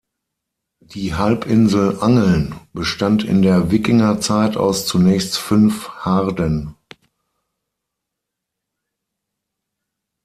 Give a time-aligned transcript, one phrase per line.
[0.79, 6.73] Die Halbinsel Angeln bestand in der Wikingerzeit aus zunächst fünf Harden.